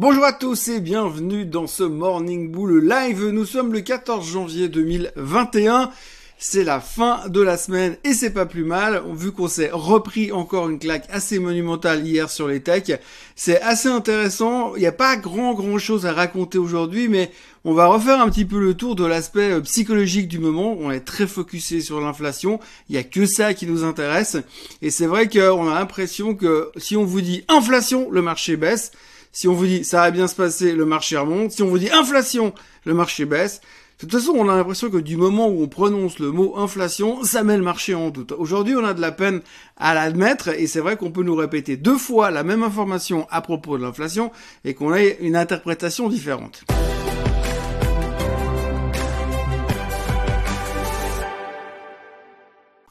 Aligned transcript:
Bonjour 0.00 0.24
à 0.24 0.32
tous 0.32 0.68
et 0.68 0.80
bienvenue 0.80 1.44
dans 1.44 1.66
ce 1.66 1.82
Morning 1.82 2.50
Bull 2.50 2.82
Live. 2.88 3.22
Nous 3.22 3.44
sommes 3.44 3.74
le 3.74 3.82
14 3.82 4.26
janvier 4.26 4.70
2021. 4.70 5.90
C'est 6.38 6.64
la 6.64 6.80
fin 6.80 7.28
de 7.28 7.42
la 7.42 7.58
semaine 7.58 7.98
et 8.02 8.14
c'est 8.14 8.30
pas 8.32 8.46
plus 8.46 8.64
mal, 8.64 9.02
vu 9.12 9.30
qu'on 9.30 9.46
s'est 9.46 9.68
repris 9.70 10.32
encore 10.32 10.70
une 10.70 10.78
claque 10.78 11.04
assez 11.10 11.38
monumentale 11.38 12.06
hier 12.06 12.30
sur 12.30 12.48
les 12.48 12.62
techs. 12.62 12.98
C'est 13.36 13.60
assez 13.60 13.90
intéressant, 13.90 14.74
il 14.74 14.80
n'y 14.80 14.86
a 14.86 14.92
pas 14.92 15.16
grand 15.16 15.52
grand 15.52 15.76
chose 15.76 16.06
à 16.06 16.14
raconter 16.14 16.56
aujourd'hui, 16.56 17.08
mais 17.08 17.30
on 17.66 17.74
va 17.74 17.84
refaire 17.84 18.22
un 18.22 18.30
petit 18.30 18.46
peu 18.46 18.58
le 18.58 18.72
tour 18.72 18.96
de 18.96 19.04
l'aspect 19.04 19.52
euh, 19.52 19.60
psychologique 19.60 20.28
du 20.28 20.38
moment. 20.38 20.78
On 20.80 20.90
est 20.90 21.00
très 21.00 21.26
focusé 21.26 21.82
sur 21.82 22.00
l'inflation, 22.00 22.58
il 22.88 22.92
n'y 22.92 22.98
a 22.98 23.04
que 23.04 23.26
ça 23.26 23.52
qui 23.52 23.66
nous 23.66 23.84
intéresse. 23.84 24.38
Et 24.80 24.88
c'est 24.88 25.06
vrai 25.06 25.28
qu'on 25.28 25.70
a 25.70 25.74
l'impression 25.74 26.34
que 26.34 26.70
si 26.78 26.96
on 26.96 27.04
vous 27.04 27.20
dit 27.20 27.44
inflation, 27.48 28.10
le 28.10 28.22
marché 28.22 28.56
baisse. 28.56 28.92
Si 29.32 29.48
on 29.48 29.54
vous 29.54 29.66
dit 29.66 29.84
ça 29.84 29.98
va 30.02 30.10
bien 30.10 30.28
se 30.28 30.34
passer, 30.34 30.72
le 30.72 30.84
marché 30.84 31.16
remonte. 31.16 31.52
Si 31.52 31.62
on 31.62 31.68
vous 31.68 31.78
dit 31.78 31.90
inflation, 31.90 32.52
le 32.84 32.94
marché 32.94 33.24
baisse. 33.24 33.60
De 34.00 34.06
toute 34.06 34.18
façon, 34.18 34.32
on 34.34 34.48
a 34.48 34.56
l'impression 34.56 34.88
que 34.88 34.96
du 34.96 35.18
moment 35.18 35.48
où 35.48 35.62
on 35.62 35.68
prononce 35.68 36.20
le 36.20 36.30
mot 36.30 36.56
inflation, 36.56 37.22
ça 37.22 37.42
met 37.42 37.58
le 37.58 37.62
marché 37.62 37.94
en 37.94 38.08
doute. 38.08 38.32
Aujourd'hui, 38.32 38.74
on 38.74 38.82
a 38.82 38.94
de 38.94 39.00
la 39.02 39.12
peine 39.12 39.42
à 39.76 39.92
l'admettre 39.92 40.48
et 40.48 40.66
c'est 40.66 40.80
vrai 40.80 40.96
qu'on 40.96 41.10
peut 41.10 41.22
nous 41.22 41.36
répéter 41.36 41.76
deux 41.76 41.98
fois 41.98 42.30
la 42.30 42.42
même 42.42 42.62
information 42.62 43.26
à 43.30 43.42
propos 43.42 43.76
de 43.76 43.82
l'inflation 43.82 44.32
et 44.64 44.72
qu'on 44.72 44.94
ait 44.94 45.18
une 45.20 45.36
interprétation 45.36 46.08
différente. 46.08 46.64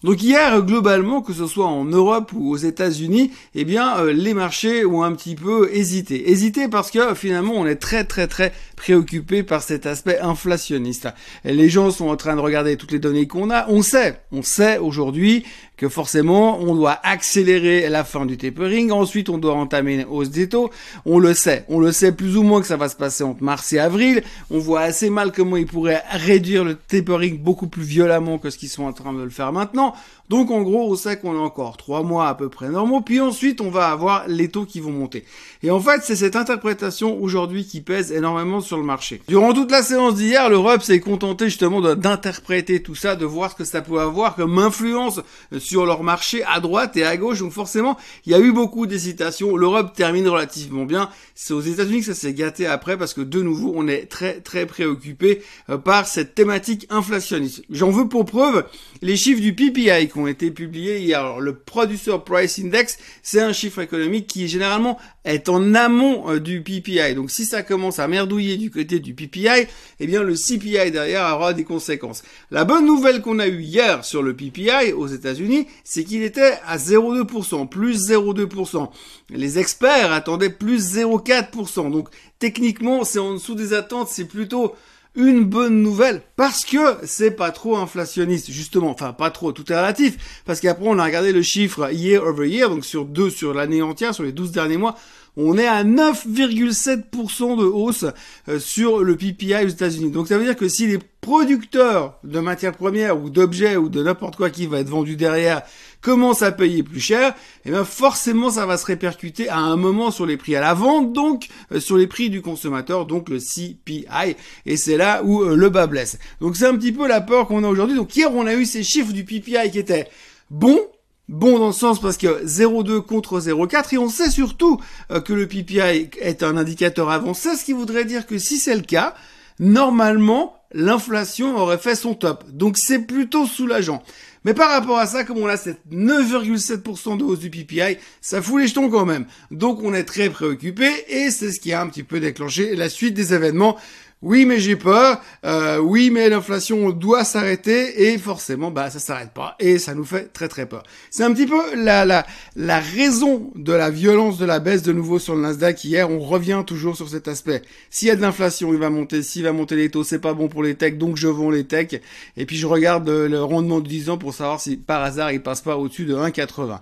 Donc 0.04 0.24
hier, 0.24 0.62
globalement, 0.62 1.22
que 1.22 1.34
ce 1.34 1.46
soit 1.46 1.68
en 1.68 1.84
Europe 1.84 2.32
ou 2.34 2.52
aux 2.52 2.58
États-Unis, 2.58 3.32
eh 3.54 3.66
bien, 3.66 3.98
euh, 3.98 4.14
les 4.14 4.34
marchés 4.34 4.86
ont 4.86 5.04
un 5.04 5.12
petit 5.14 5.36
peu 5.36 5.70
hésité. 5.74 6.32
Hésité 6.32 6.70
parce 6.70 6.90
que 6.90 7.14
finalement, 7.16 7.54
on 7.56 7.66
est 7.66 7.76
très 7.76 8.06
très 8.06 8.28
très 8.28 8.54
préoccupé 8.78 9.44
par 9.44 9.62
cet 9.62 9.86
aspect 9.86 10.20
inflationniste. 10.20 11.10
Les 11.44 11.68
gens 11.68 11.92
sont 11.92 12.08
en 12.08 12.16
train 12.16 12.38
de 12.38 12.42
regarder 12.42 12.78
toutes 12.78 12.94
les 12.94 13.00
données 13.00 13.28
qu'on 13.28 13.52
a. 13.52 13.68
On 13.68 13.82
sait, 13.82 14.22
on 14.32 14.42
sait 14.42 14.78
aujourd'hui 14.78 15.44
que 15.80 15.88
forcément 15.88 16.60
on 16.60 16.76
doit 16.76 17.00
accélérer 17.04 17.88
la 17.88 18.04
fin 18.04 18.26
du 18.26 18.36
tapering, 18.36 18.92
ensuite 18.92 19.30
on 19.30 19.38
doit 19.38 19.54
entamer 19.54 19.94
une 19.96 20.06
hausse 20.10 20.30
des 20.30 20.50
taux, 20.50 20.70
on 21.06 21.20
le 21.20 21.34
sait, 21.34 21.64
on 21.70 21.80
le 21.80 21.94
sait 21.94 22.12
plus 22.12 22.36
ou 22.36 22.44
moins 22.44 22.60
que 22.60 22.68
ça 22.68 22.76
va 22.76 22.90
se 22.90 22.98
passer 22.98 23.24
entre 23.24 23.42
mars 23.42 23.72
et 23.72 23.80
avril, 23.80 24.22
on 24.52 24.60
voit 24.60 24.82
assez 24.82 25.10
mal 25.10 25.32
comment 25.32 25.56
ils 25.56 25.66
pourraient 25.66 26.04
réduire 26.12 26.66
le 26.66 26.76
tapering 26.76 27.40
beaucoup 27.40 27.68
plus 27.68 27.84
violemment 27.84 28.40
que 28.40 28.50
ce 28.50 28.58
qu'ils 28.58 28.68
sont 28.68 28.84
en 28.84 28.92
train 28.92 29.14
de 29.14 29.24
le 29.24 29.30
faire 29.30 29.54
maintenant, 29.54 29.96
donc 30.30 30.52
en 30.52 30.62
gros 30.62 30.92
on 30.92 30.96
sait 30.96 31.18
qu'on 31.18 31.36
a 31.36 31.40
encore 31.40 31.78
trois 31.78 32.04
mois 32.04 32.28
à 32.28 32.36
peu 32.36 32.50
près 32.50 32.70
normaux, 32.70 33.02
puis 33.02 33.20
ensuite 33.20 33.62
on 33.62 33.70
va 33.70 33.88
avoir 33.88 34.28
les 34.28 34.50
taux 34.50 34.66
qui 34.66 34.80
vont 34.80 34.92
monter. 34.92 35.26
Et 35.64 35.72
en 35.72 35.80
fait 35.80 36.02
c'est 36.04 36.16
cette 36.16 36.36
interprétation 36.36 37.22
aujourd'hui 37.22 37.66
qui 37.66 37.82
pèse 37.82 38.12
énormément 38.12 38.62
sur 38.62 38.78
le 38.78 38.84
marché. 38.84 39.22
Durant 39.28 39.54
toute 39.54 39.72
la 39.72 39.84
séance 39.84 40.16
d'hier, 40.16 40.50
l'Europe 40.50 40.84
s'est 40.84 41.00
contentée 41.00 41.46
justement 41.46 41.82
d'interpréter 41.96 42.82
tout 42.82 42.96
ça, 42.96 43.16
de 43.16 43.26
voir 43.26 43.52
ce 43.52 43.56
que 43.56 43.64
ça 43.64 43.82
pouvait 43.82 44.02
avoir 44.02 44.36
comme 44.36 44.58
influence 44.58 45.22
sur 45.58 45.86
leur 45.86 46.04
marché 46.04 46.44
à 46.44 46.60
droite 46.60 46.98
et 46.98 47.04
à 47.04 47.18
gauche. 47.18 47.40
Donc 47.40 47.52
forcément, 47.52 47.98
il 48.26 48.32
y 48.32 48.36
a 48.36 48.40
eu 48.40 48.52
beaucoup 48.52 48.86
d'hésitations. 48.86 49.56
L'Europe 49.56 49.94
termine 49.96 50.28
relativement 50.28 50.86
bien. 50.86 51.10
C'est 51.36 51.54
aux 51.54 51.62
États-Unis 51.62 52.00
que 52.00 52.06
ça 52.06 52.14
s'est 52.14 52.34
gâté 52.34 52.68
après 52.68 52.98
parce 52.98 53.14
que 53.14 53.22
de 53.22 53.42
nouveau, 53.42 53.74
on 53.76 53.88
est 53.88 54.06
très 54.06 54.40
très 54.42 54.66
préoccupé 54.66 55.42
euh, 55.70 55.78
par 55.78 56.08
cette 56.08 56.36
thématique 56.36 56.86
inflationniste. 56.90 57.64
J'en 57.70 57.92
veux 57.92 58.08
pour 58.08 58.26
preuve 58.26 58.66
les 59.02 59.16
chiffres 59.16 59.42
du 59.42 59.54
PPI 59.54 60.08
ont 60.20 60.28
été 60.28 60.52
publiés 60.52 61.00
hier. 61.00 61.40
Le 61.40 61.56
Producer 61.56 62.18
Price 62.26 62.60
Index, 62.60 62.98
c'est 63.24 63.42
un 63.42 63.54
chiffre 63.54 63.80
économique 63.80 64.28
qui 64.28 64.48
généralement 64.48 65.00
est 65.26 65.50
en 65.50 65.74
amont 65.76 66.30
euh, 66.30 66.40
du 66.40 66.62
PPI. 66.62 67.16
Donc 67.16 67.32
si 67.32 67.46
ça 67.46 67.64
commence 67.64 68.00
à 68.00 68.08
merdouiller 68.08 68.58
du 68.58 68.72
côté 68.72 69.00
du 69.00 69.14
PPI, 69.14 69.68
eh 70.00 70.08
bien 70.08 70.24
le 70.24 70.36
CPI 70.36 70.92
derrière 70.92 71.36
aura 71.36 71.54
des 71.54 71.64
conséquences. 71.64 72.24
La 72.52 72.66
bonne 72.66 72.86
nouvelle 72.86 73.22
qu'on 73.22 73.40
a 73.40 73.48
eue 73.48 73.62
hier 73.62 74.06
sur 74.06 74.22
le 74.22 74.36
PPI 74.36 74.94
aux 74.96 75.08
États-Unis, 75.08 75.68
c'est 75.84 76.04
qu'il 76.04 76.24
était 76.24 76.58
à 76.66 76.78
0,2%, 76.78 77.68
plus 77.68 78.10
0,2%. 78.10 78.90
Les 79.30 79.60
experts 79.60 80.12
attendaient 80.12 80.50
plus 80.50 80.96
0,4%. 80.96 81.92
Donc 81.92 82.10
techniquement, 82.40 83.04
c'est 83.04 83.20
en 83.20 83.34
dessous 83.34 83.56
des 83.56 83.74
attentes, 83.74 84.10
c'est 84.10 84.26
plutôt 84.26 84.74
une 85.16 85.44
bonne 85.44 85.82
nouvelle 85.82 86.22
parce 86.36 86.66
que 86.66 86.78
c'est 87.04 87.32
pas 87.32 87.52
trop 87.52 87.78
inflationniste 87.78 88.52
justement. 88.52 88.92
Enfin 88.92 89.14
pas 89.14 89.32
trop 89.32 89.52
tout 89.52 89.72
est 89.72 89.76
relatif. 89.76 90.44
Parce 90.46 90.60
qu'après 90.60 90.86
on 90.88 91.00
a 91.00 91.06
regardé 91.06 91.32
le 91.32 91.42
chiffre 91.42 91.92
year 91.92 92.24
over 92.24 92.48
year 92.48 92.70
donc 92.70 92.86
sur 92.86 93.06
deux 93.06 93.30
sur 93.30 93.54
l'année 93.54 93.82
entière 93.82 94.14
sur 94.14 94.24
les 94.24 94.32
12 94.32 94.52
derniers 94.52 94.78
mois 94.78 94.96
on 95.42 95.58
est 95.58 95.68
à 95.68 95.84
9,7% 95.86 97.58
de 97.58 97.64
hausse 97.64 98.06
euh, 98.50 98.60
sur 98.60 99.04
le 99.04 99.16
PPI 99.16 99.66
aux 99.66 99.70
États-Unis. 99.70 100.12
Donc 100.12 100.28
ça 100.28 100.38
veut 100.38 100.44
dire 100.44 100.58
que 100.58 100.68
si 100.68 100.86
les 100.86 101.00
producteurs 101.22 102.20
de 102.26 102.40
matières 102.40 102.76
premières 102.76 103.22
ou 103.22 103.30
d'objets 103.30 103.78
ou 103.78 103.88
de 103.88 104.04
n'importe 104.04 104.36
quoi 104.36 104.50
qui 104.50 104.68
va 104.68 104.80
être 104.80 104.90
vendu 104.90 105.16
derrière 105.16 105.62
commencent 106.02 106.42
à 106.42 106.52
payer 106.52 106.84
plus 106.84 107.00
cher, 107.00 107.34
eh 107.66 107.72
bien 107.72 107.86
forcément 107.86 108.50
ça 108.50 108.66
va 108.66 108.78
se 108.78 108.86
répercuter 108.86 109.48
à 109.48 109.60
un 109.60 109.78
moment 109.78 110.12
sur 110.12 110.26
les 110.26 110.36
prix 110.36 110.56
à 110.58 110.62
la 110.62 110.74
vente, 110.74 111.14
donc 111.14 111.48
euh, 111.72 111.80
sur 111.80 111.96
les 111.96 112.08
prix 112.08 112.30
du 112.30 112.42
consommateur, 112.42 113.06
donc 113.06 113.30
le 113.30 113.40
CPI. 113.40 114.36
Et 114.66 114.76
c'est 114.76 114.98
là 114.98 115.22
où 115.24 115.44
euh, 115.44 115.56
le 115.56 115.70
bas 115.70 115.88
blesse. 115.88 116.20
Donc 116.42 116.58
c'est 116.58 116.68
un 116.68 116.76
petit 116.76 116.92
peu 116.92 117.08
la 117.08 117.22
peur 117.22 117.48
qu'on 117.48 117.64
a 117.64 117.68
aujourd'hui. 117.70 117.96
Donc 117.96 118.14
hier 118.14 118.30
on 118.34 118.46
a 118.46 118.56
eu 118.56 118.66
ces 118.66 118.84
chiffres 118.84 119.14
du 119.14 119.24
PPI 119.24 119.72
qui 119.72 119.80
étaient 119.80 120.08
bons, 120.50 120.82
bon 121.30 121.60
dans 121.60 121.68
le 121.68 121.74
sens 121.74 122.02
parce 122.02 122.18
que 122.18 122.44
0,2 122.46 123.02
contre 123.02 123.40
0,4 123.40 123.94
et 123.94 123.98
on 123.98 124.10
sait 124.10 124.32
surtout 124.32 124.82
euh, 125.12 125.22
que 125.22 125.32
le 125.32 125.48
PPI 125.48 126.10
est 126.20 126.44
un 126.44 126.58
indicateur 126.58 127.10
avancé, 127.10 127.56
ce 127.56 127.64
qui 127.64 127.72
voudrait 127.74 128.04
dire 128.04 128.26
que 128.26 128.38
si 128.38 128.58
c'est 128.58 128.76
le 128.76 128.82
cas, 128.82 129.16
normalement 129.60 130.56
l'inflation 130.74 131.58
aurait 131.58 131.78
fait 131.78 131.96
son 131.96 132.14
top. 132.16 132.44
Donc 132.52 132.78
c'est 132.78 133.00
plutôt 133.00 133.46
soulageant. 133.46 134.04
Mais 134.46 134.54
par 134.54 134.70
rapport 134.72 134.98
à 134.98 135.06
ça, 135.06 135.24
comme 135.24 135.38
on 135.38 135.48
a 135.48 135.58
cette 135.58 135.82
9,7% 135.92 137.18
de 137.18 137.24
hausse 137.24 137.40
du 137.40 137.50
PPI, 137.50 137.98
ça 138.22 138.42
fout 138.42 138.62
les 138.62 138.68
jetons 138.68 138.90
quand 138.90 139.06
même. 139.06 139.26
Donc 139.52 139.82
on 139.84 139.94
est 139.94 140.06
très 140.06 140.30
préoccupé 140.30 140.88
et 141.10 141.30
c'est 141.30 141.52
ce 141.52 141.60
qui 141.60 141.74
a 141.74 141.82
un 141.82 141.88
petit 141.88 142.04
peu 142.04 142.20
déclenché 142.20 142.76
la 142.76 142.90
suite 142.90 143.14
des 143.14 143.34
événements 143.34 143.78
oui, 144.22 144.46
mais 144.46 144.60
j'ai 144.60 144.76
peur. 144.76 145.22
Euh, 145.46 145.78
oui, 145.78 146.10
mais 146.10 146.30
l'inflation 146.30 146.90
doit 146.90 147.24
s'arrêter 147.24 148.12
et 148.12 148.18
forcément, 148.18 148.70
bah, 148.70 148.90
ça 148.90 149.00
s'arrête 149.00 149.32
pas 149.32 149.56
et 149.60 149.80
ça 149.80 149.96
nous 149.96 150.04
fait 150.04 150.34
très 150.34 150.50
très 150.50 150.66
peur. 150.66 150.84
C'est 151.10 151.24
un 151.24 151.32
petit 151.32 151.46
peu 151.48 151.76
la, 151.76 152.04
la, 152.04 152.26
la 152.58 152.80
raison 152.82 153.50
de 153.56 153.72
la 153.72 153.90
violence 153.90 154.38
de 154.38 154.46
la 154.46 154.60
baisse 154.60 154.84
de 154.84 154.92
nouveau 154.92 155.20
sur 155.20 155.36
le 155.36 155.42
Nasdaq 155.42 155.86
hier. 155.86 156.10
On 156.10 156.20
revient 156.20 156.64
toujours 156.68 156.98
sur 156.98 157.08
cet 157.08 157.30
aspect. 157.30 157.62
S'il 157.90 158.10
y 158.10 158.12
a 158.12 158.18
de 158.18 158.22
l'inflation, 158.22 158.74
il 158.74 158.80
va 158.80 158.90
monter. 158.90 159.24
S'il 159.24 159.44
va 159.44 159.54
monter 159.54 159.78
les 159.78 159.90
taux, 159.90 160.04
c'est 160.04 160.20
pas 160.20 160.34
bon 160.34 160.50
pour 160.50 160.64
les 160.64 160.76
techs, 160.76 160.98
donc 160.98 161.16
je 161.16 161.30
vends 161.30 161.50
les 161.50 161.64
techs. 161.64 162.02
Et 162.36 162.46
puis 162.46 162.58
je 162.58 162.68
regarde 162.68 163.10
le 163.10 163.42
rendement 163.42 163.80
de 163.80 163.88
10 163.88 164.10
ans 164.10 164.18
pour 164.18 164.34
savoir 164.34 164.60
si 164.60 164.76
par 164.76 165.02
hasard 165.02 165.32
il 165.32 165.42
passe 165.42 165.62
pas 165.62 165.78
au-dessus 165.78 166.04
de 166.04 166.16
1,80. 166.16 166.80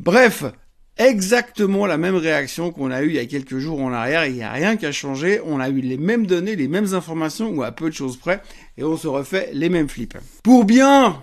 Bref, 0.00 0.44
exactement 0.98 1.86
la 1.86 1.96
même 1.96 2.16
réaction 2.16 2.70
qu'on 2.72 2.90
a 2.90 3.02
eu 3.02 3.08
il 3.08 3.14
y 3.14 3.18
a 3.18 3.26
quelques 3.26 3.58
jours 3.58 3.80
en 3.80 3.92
arrière. 3.92 4.26
Il 4.26 4.34
n'y 4.34 4.42
a 4.42 4.52
rien 4.52 4.76
qui 4.76 4.86
a 4.86 4.92
changé. 4.92 5.40
On 5.44 5.60
a 5.60 5.68
eu 5.68 5.80
les 5.80 5.96
mêmes 5.96 6.26
données, 6.26 6.56
les 6.56 6.68
mêmes 6.68 6.94
informations 6.94 7.50
ou 7.50 7.62
à 7.62 7.72
peu 7.72 7.88
de 7.88 7.94
choses 7.94 8.16
près 8.16 8.42
et 8.76 8.84
on 8.84 8.96
se 8.96 9.08
refait 9.08 9.50
les 9.52 9.68
mêmes 9.68 9.88
flips. 9.88 10.18
Pour 10.42 10.64
bien 10.64 11.22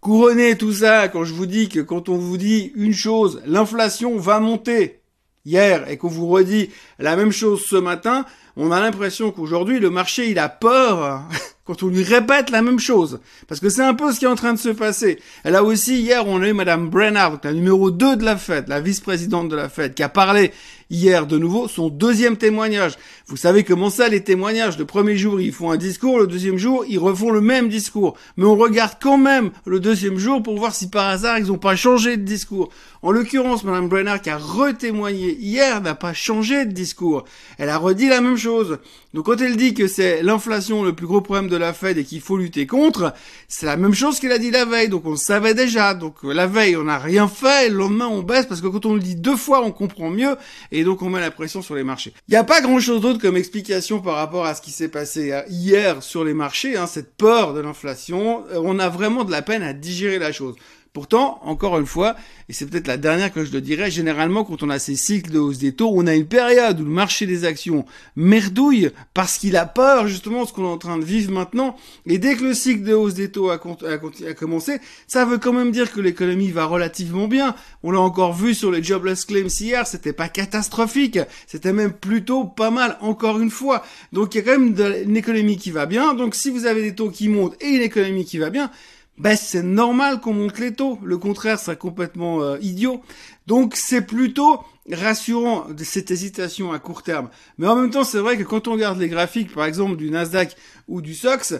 couronner 0.00 0.56
tout 0.56 0.72
ça, 0.72 1.08
quand 1.08 1.24
je 1.24 1.34
vous 1.34 1.46
dis 1.46 1.68
que 1.68 1.80
quand 1.80 2.08
on 2.08 2.16
vous 2.16 2.36
dit 2.36 2.72
une 2.76 2.94
chose, 2.94 3.42
l'inflation 3.44 4.16
va 4.16 4.38
monter 4.40 5.00
hier 5.44 5.88
et 5.90 5.96
qu'on 5.96 6.08
vous 6.08 6.28
redit 6.28 6.70
la 6.98 7.16
même 7.16 7.32
chose 7.32 7.64
ce 7.66 7.76
matin, 7.76 8.24
on 8.56 8.70
a 8.70 8.80
l'impression 8.80 9.30
qu'aujourd'hui 9.32 9.80
le 9.80 9.90
marché 9.90 10.30
il 10.30 10.38
a 10.38 10.48
peur 10.48 11.22
quand 11.66 11.82
on 11.82 11.88
lui 11.88 12.02
répète 12.02 12.50
la 12.50 12.62
même 12.62 12.78
chose. 12.78 13.20
Parce 13.48 13.60
que 13.60 13.68
c'est 13.68 13.82
un 13.82 13.94
peu 13.94 14.12
ce 14.12 14.18
qui 14.18 14.24
est 14.24 14.28
en 14.28 14.36
train 14.36 14.54
de 14.54 14.58
se 14.58 14.68
passer. 14.68 15.18
Et 15.44 15.50
là 15.50 15.64
aussi, 15.64 16.00
hier, 16.00 16.26
on 16.26 16.40
a 16.40 16.48
eu 16.48 16.52
Madame 16.52 16.88
Brennard, 16.88 17.40
la 17.42 17.52
numéro 17.52 17.90
2 17.90 18.16
de 18.16 18.24
la 18.24 18.36
Fed, 18.36 18.68
la 18.68 18.80
vice-présidente 18.80 19.48
de 19.48 19.56
la 19.56 19.68
Fed, 19.68 19.94
qui 19.94 20.02
a 20.02 20.08
parlé 20.08 20.52
hier 20.90 21.26
de 21.26 21.38
nouveau 21.38 21.68
son 21.68 21.88
deuxième 21.88 22.36
témoignage. 22.36 22.94
Vous 23.26 23.36
savez 23.36 23.64
comment 23.64 23.90
ça, 23.90 24.08
les 24.08 24.22
témoignages. 24.22 24.78
Le 24.78 24.84
premier 24.84 25.16
jour, 25.16 25.40
ils 25.40 25.52
font 25.52 25.70
un 25.70 25.76
discours, 25.76 26.18
le 26.18 26.26
deuxième 26.26 26.58
jour, 26.58 26.84
ils 26.88 26.98
refont 26.98 27.30
le 27.30 27.40
même 27.40 27.68
discours. 27.68 28.16
Mais 28.36 28.44
on 28.44 28.56
regarde 28.56 28.92
quand 29.00 29.18
même 29.18 29.50
le 29.64 29.80
deuxième 29.80 30.18
jour 30.18 30.42
pour 30.42 30.56
voir 30.58 30.74
si 30.74 30.88
par 30.88 31.08
hasard, 31.08 31.38
ils 31.38 31.46
n'ont 31.46 31.58
pas 31.58 31.76
changé 31.76 32.16
de 32.16 32.22
discours. 32.22 32.70
En 33.02 33.12
l'occurrence, 33.12 33.64
Madame 33.64 33.88
Brennard, 33.88 34.20
qui 34.20 34.30
a 34.30 34.36
retémoigné 34.36 35.36
hier, 35.38 35.80
n'a 35.80 35.94
pas 35.94 36.12
changé 36.12 36.66
de 36.66 36.72
discours. 36.72 37.24
Elle 37.58 37.68
a 37.68 37.78
redit 37.78 38.08
la 38.08 38.20
même 38.20 38.36
chose. 38.36 38.78
Donc 39.14 39.26
quand 39.26 39.40
elle 39.40 39.56
dit 39.56 39.74
que 39.74 39.86
c'est 39.86 40.22
l'inflation 40.22 40.82
le 40.82 40.92
plus 40.92 41.06
gros 41.06 41.20
problème 41.20 41.48
de 41.48 41.56
la 41.56 41.72
Fed 41.72 41.98
et 41.98 42.04
qu'il 42.04 42.20
faut 42.20 42.36
lutter 42.36 42.66
contre, 42.66 43.14
c'est 43.48 43.66
la 43.66 43.76
même 43.76 43.94
chose 43.94 44.20
qu'elle 44.20 44.32
a 44.32 44.38
dit 44.38 44.50
la 44.50 44.64
veille. 44.64 44.88
Donc 44.88 45.06
on 45.06 45.12
le 45.12 45.16
savait 45.16 45.54
déjà. 45.54 45.94
Donc 45.94 46.16
la 46.22 46.46
veille, 46.46 46.76
on 46.76 46.84
n'a 46.84 46.98
rien 46.98 47.28
fait, 47.28 47.68
le 47.68 47.76
lendemain, 47.76 48.08
on 48.08 48.22
baisse 48.22 48.46
parce 48.46 48.60
que 48.60 48.66
quand 48.66 48.86
on 48.86 48.94
le 48.94 49.00
dit 49.00 49.16
deux 49.16 49.36
fois, 49.36 49.64
on 49.64 49.72
comprend 49.72 50.10
mieux 50.10 50.36
donc 50.84 51.02
on 51.02 51.10
met 51.10 51.20
la 51.20 51.30
pression 51.30 51.62
sur 51.62 51.74
les 51.74 51.84
marchés. 51.84 52.12
Il 52.28 52.32
n'y 52.32 52.36
a 52.36 52.44
pas 52.44 52.60
grand 52.60 52.80
chose 52.80 53.00
d'autre 53.00 53.20
comme 53.20 53.36
explication 53.36 54.00
par 54.00 54.16
rapport 54.16 54.46
à 54.46 54.54
ce 54.54 54.62
qui 54.62 54.70
s'est 54.70 54.88
passé 54.88 55.32
euh, 55.32 55.42
hier 55.48 56.02
sur 56.02 56.24
les 56.24 56.34
marchés, 56.34 56.76
hein, 56.76 56.86
cette 56.86 57.14
peur 57.16 57.54
de 57.54 57.60
l'inflation. 57.60 58.44
Euh, 58.50 58.60
on 58.62 58.78
a 58.78 58.88
vraiment 58.88 59.24
de 59.24 59.30
la 59.30 59.42
peine 59.42 59.62
à 59.62 59.72
digérer 59.72 60.18
la 60.18 60.32
chose. 60.32 60.54
Pourtant, 60.96 61.40
encore 61.42 61.78
une 61.78 61.84
fois, 61.84 62.16
et 62.48 62.54
c'est 62.54 62.64
peut-être 62.64 62.86
la 62.86 62.96
dernière 62.96 63.30
que 63.30 63.44
je 63.44 63.52
le 63.52 63.60
dirais, 63.60 63.90
généralement 63.90 64.44
quand 64.44 64.62
on 64.62 64.70
a 64.70 64.78
ces 64.78 64.96
cycles 64.96 65.30
de 65.30 65.38
hausse 65.38 65.58
des 65.58 65.72
taux, 65.72 65.90
on 65.94 66.06
a 66.06 66.14
une 66.14 66.24
période 66.24 66.80
où 66.80 66.84
le 66.84 66.90
marché 66.90 67.26
des 67.26 67.44
actions 67.44 67.84
merdouille 68.16 68.88
parce 69.12 69.36
qu'il 69.36 69.58
a 69.58 69.66
peur 69.66 70.08
justement 70.08 70.46
ce 70.46 70.54
qu'on 70.54 70.64
est 70.64 70.72
en 70.72 70.78
train 70.78 70.96
de 70.96 71.04
vivre 71.04 71.30
maintenant. 71.32 71.76
Et 72.06 72.16
dès 72.16 72.34
que 72.34 72.44
le 72.44 72.54
cycle 72.54 72.82
de 72.82 72.94
hausse 72.94 73.12
des 73.12 73.30
taux 73.30 73.50
a, 73.50 73.58
commencé, 73.58 74.78
ça 75.06 75.26
veut 75.26 75.36
quand 75.36 75.52
même 75.52 75.70
dire 75.70 75.92
que 75.92 76.00
l'économie 76.00 76.50
va 76.50 76.64
relativement 76.64 77.28
bien. 77.28 77.54
On 77.82 77.90
l'a 77.90 78.00
encore 78.00 78.32
vu 78.32 78.54
sur 78.54 78.70
les 78.70 78.82
jobless 78.82 79.26
claims 79.26 79.48
hier, 79.60 79.86
c'était 79.86 80.14
pas 80.14 80.30
catastrophique, 80.30 81.18
c'était 81.46 81.74
même 81.74 81.92
plutôt 81.92 82.44
pas 82.44 82.70
mal, 82.70 82.96
encore 83.02 83.38
une 83.38 83.50
fois. 83.50 83.84
Donc 84.14 84.34
il 84.34 84.38
y 84.38 84.40
a 84.40 84.44
quand 84.44 84.58
même 84.58 85.02
une 85.04 85.16
économie 85.18 85.58
qui 85.58 85.72
va 85.72 85.84
bien. 85.84 86.14
Donc 86.14 86.34
si 86.34 86.48
vous 86.48 86.64
avez 86.64 86.80
des 86.80 86.94
taux 86.94 87.10
qui 87.10 87.28
montent 87.28 87.62
et 87.62 87.68
une 87.68 87.82
économie 87.82 88.24
qui 88.24 88.38
va 88.38 88.48
bien, 88.48 88.70
ben 89.18 89.36
c'est 89.36 89.62
normal 89.62 90.20
qu'on 90.20 90.34
monte 90.34 90.58
les 90.58 90.74
taux. 90.74 90.98
Le 91.02 91.18
contraire 91.18 91.58
serait 91.58 91.76
complètement 91.76 92.42
euh, 92.42 92.58
idiot. 92.60 93.02
Donc 93.46 93.74
c'est 93.76 94.02
plutôt 94.02 94.60
rassurant 94.92 95.68
de 95.70 95.84
cette 95.84 96.10
hésitation 96.10 96.72
à 96.72 96.78
court 96.78 97.02
terme. 97.02 97.28
Mais 97.58 97.66
en 97.66 97.76
même 97.76 97.90
temps, 97.90 98.04
c'est 98.04 98.18
vrai 98.18 98.36
que 98.36 98.42
quand 98.42 98.68
on 98.68 98.72
regarde 98.72 98.98
les 98.98 99.08
graphiques, 99.08 99.54
par 99.54 99.64
exemple 99.64 99.96
du 99.96 100.10
Nasdaq 100.10 100.56
ou 100.88 101.00
du 101.00 101.14
SOX, 101.14 101.54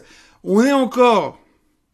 on 0.44 0.62
est 0.62 0.72
encore 0.72 1.38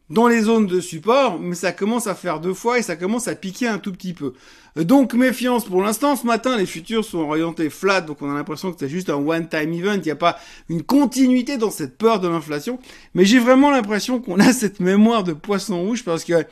dans 0.09 0.27
les 0.27 0.41
zones 0.41 0.67
de 0.67 0.79
support, 0.79 1.39
mais 1.39 1.55
ça 1.55 1.71
commence 1.71 2.07
à 2.07 2.15
faire 2.15 2.39
deux 2.39 2.53
fois 2.53 2.77
et 2.77 2.81
ça 2.81 2.95
commence 2.95 3.27
à 3.27 3.35
piquer 3.35 3.67
un 3.67 3.79
tout 3.79 3.93
petit 3.93 4.13
peu. 4.13 4.33
Donc 4.75 5.13
méfiance 5.13 5.65
pour 5.65 5.81
l'instant. 5.83 6.15
Ce 6.15 6.25
matin, 6.25 6.57
les 6.57 6.65
futurs 6.65 7.05
sont 7.05 7.19
orientés 7.19 7.69
flat, 7.69 8.01
donc 8.01 8.21
on 8.21 8.29
a 8.29 8.33
l'impression 8.33 8.71
que 8.71 8.77
c'est 8.79 8.89
juste 8.89 9.09
un 9.09 9.15
one-time 9.15 9.71
event. 9.71 9.95
Il 9.97 10.01
n'y 10.01 10.11
a 10.11 10.15
pas 10.15 10.37
une 10.67 10.81
continuité 10.81 11.57
dans 11.57 11.69
cette 11.69 11.97
peur 11.97 12.19
de 12.19 12.27
l'inflation. 12.27 12.79
Mais 13.13 13.23
j'ai 13.23 13.39
vraiment 13.39 13.69
l'impression 13.69 14.19
qu'on 14.19 14.39
a 14.39 14.51
cette 14.53 14.79
mémoire 14.79 15.23
de 15.23 15.33
poisson 15.33 15.79
rouge 15.81 16.03
parce 16.03 16.23
que 16.23 16.45